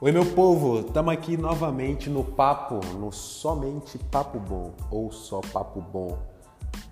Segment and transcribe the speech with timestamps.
[0.00, 5.80] Oi, meu povo, estamos aqui novamente no Papo, no Somente Papo Bom, ou só Papo
[5.80, 6.18] Bom.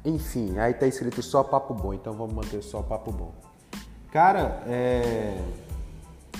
[0.05, 3.33] Enfim, aí tá escrito só Papo Bom, então vamos manter só Papo Bom.
[4.13, 5.37] Cara, é...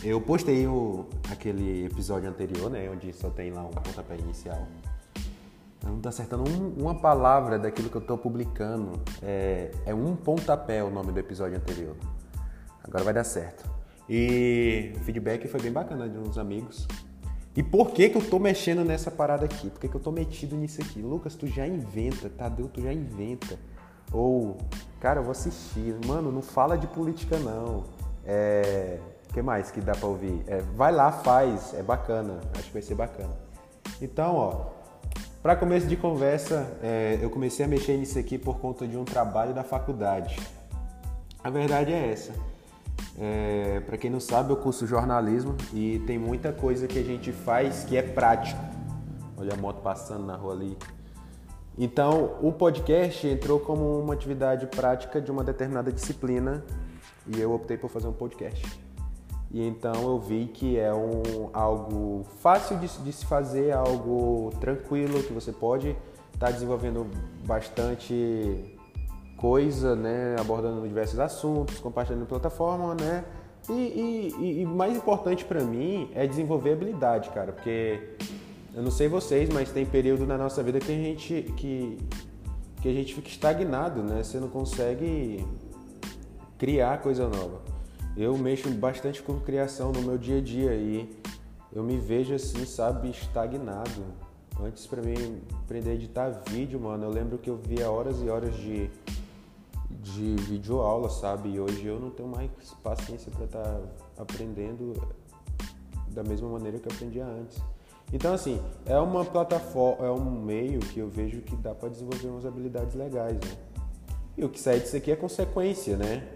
[0.05, 1.05] eu postei o...
[1.33, 4.65] aquele episódio anterior, né, onde só tem lá um pontapé inicial.
[5.85, 9.03] Não tá acertando um, uma palavra daquilo que eu tô publicando.
[9.21, 9.73] É...
[9.85, 11.97] é um pontapé o nome do episódio anterior.
[12.85, 13.82] Agora vai dar certo.
[14.09, 16.87] E o feedback foi bem bacana de uns amigos.
[17.55, 19.69] E por que que eu tô mexendo nessa parada aqui?
[19.69, 21.01] Por que, que eu tô metido nisso aqui?
[21.03, 23.59] Lucas, tu já inventa, Tadeu, tu já inventa.
[24.11, 24.57] Ou,
[25.01, 25.95] cara, eu vou assistir.
[26.07, 27.85] Mano, não fala de política não.
[28.25, 28.99] É...
[29.31, 30.43] O que mais que dá pra ouvir?
[30.47, 32.41] É, vai lá, faz, é bacana.
[32.55, 33.35] Acho que vai ser bacana.
[34.01, 34.67] Então, ó,
[35.43, 39.05] para começo de conversa, é, eu comecei a mexer nisso aqui por conta de um
[39.05, 40.39] trabalho da faculdade.
[41.43, 42.33] A verdade é essa.
[43.19, 47.33] É, para quem não sabe, eu curso jornalismo e tem muita coisa que a gente
[47.33, 48.61] faz que é prático.
[49.37, 50.77] Olha a moto passando na rua ali.
[51.77, 56.63] Então, o podcast entrou como uma atividade prática de uma determinada disciplina
[57.27, 58.81] e eu optei por fazer um podcast.
[59.51, 65.23] E então eu vi que é um, algo fácil de, de se fazer, algo tranquilo,
[65.23, 65.91] que você pode
[66.33, 67.07] estar tá desenvolvendo
[67.47, 68.79] bastante
[69.43, 73.25] coisa, né, abordando diversos assuntos, compartilhando plataforma, né?
[73.69, 78.15] E, e, e mais importante para mim é desenvolver habilidade, cara, porque
[78.73, 81.99] eu não sei vocês, mas tem período na nossa vida que a gente que,
[82.81, 84.23] que a gente fica estagnado, né?
[84.23, 85.45] Você não consegue
[86.57, 87.63] criar coisa nova.
[88.17, 91.19] Eu mexo bastante com criação no meu dia a dia e
[91.75, 94.05] eu me vejo assim, sabe, estagnado.
[94.63, 98.29] Antes para mim aprender a editar vídeo, mano, eu lembro que eu via horas e
[98.29, 98.89] horas de
[100.01, 101.51] de videoaula, sabe?
[101.51, 102.51] E hoje eu não tenho mais
[102.83, 103.81] paciência para estar tá
[104.19, 104.95] aprendendo
[106.09, 107.61] da mesma maneira que eu aprendia antes.
[108.13, 112.29] Então, assim, é uma plataforma, é um meio que eu vejo que dá para desenvolver
[112.29, 113.57] umas habilidades legais, né?
[114.37, 116.29] E o que sai disso aqui é consequência, né?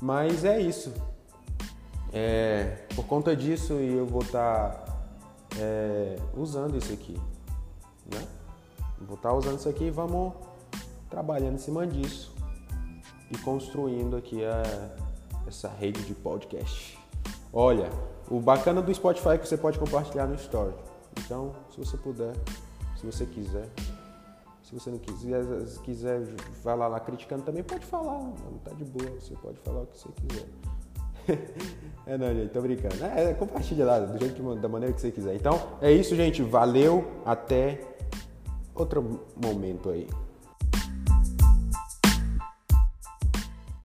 [0.00, 0.92] Mas é isso.
[2.12, 4.96] É, por conta disso, eu vou estar tá,
[5.58, 7.18] é, usando isso aqui,
[8.12, 8.26] né?
[9.00, 10.34] Vou estar tá usando isso aqui e vamos
[11.08, 12.37] trabalhando em cima disso
[13.30, 14.62] e construindo aqui a,
[15.46, 16.98] essa rede de podcast.
[17.52, 17.90] Olha,
[18.30, 20.74] o bacana do Spotify é que você pode compartilhar no Story.
[21.18, 22.34] Então, se você puder,
[22.96, 23.68] se você quiser,
[24.62, 26.26] se você não quiser, se quiser
[26.62, 29.98] falar lá criticando também, pode falar, não tá de boa, você pode falar o que
[29.98, 30.46] você quiser.
[32.06, 33.04] é não, gente, tô brincando.
[33.04, 35.34] É, compartilha lá, do jeito que, da maneira que você quiser.
[35.34, 36.42] Então, é isso, gente.
[36.42, 37.80] Valeu, até
[38.74, 40.06] outro momento aí.